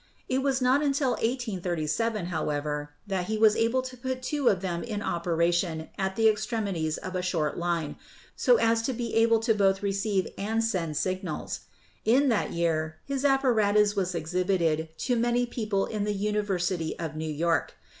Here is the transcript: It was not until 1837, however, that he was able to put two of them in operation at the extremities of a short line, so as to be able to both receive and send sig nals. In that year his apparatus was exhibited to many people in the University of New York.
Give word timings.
It 0.27 0.41
was 0.41 0.63
not 0.63 0.81
until 0.81 1.11
1837, 1.11 2.25
however, 2.25 2.89
that 3.05 3.27
he 3.27 3.37
was 3.37 3.55
able 3.55 3.83
to 3.83 3.95
put 3.95 4.23
two 4.23 4.47
of 4.49 4.61
them 4.61 4.81
in 4.81 5.03
operation 5.03 5.89
at 5.95 6.15
the 6.15 6.27
extremities 6.27 6.97
of 6.97 7.15
a 7.15 7.21
short 7.21 7.59
line, 7.59 7.97
so 8.35 8.55
as 8.55 8.81
to 8.81 8.93
be 8.93 9.13
able 9.13 9.39
to 9.41 9.53
both 9.53 9.83
receive 9.83 10.27
and 10.39 10.63
send 10.63 10.97
sig 10.97 11.21
nals. 11.23 11.59
In 12.03 12.29
that 12.29 12.49
year 12.51 12.97
his 13.05 13.23
apparatus 13.23 13.95
was 13.95 14.15
exhibited 14.15 14.89
to 14.97 15.15
many 15.15 15.45
people 15.45 15.85
in 15.85 16.03
the 16.03 16.13
University 16.15 16.97
of 16.97 17.15
New 17.15 17.31
York. 17.31 17.75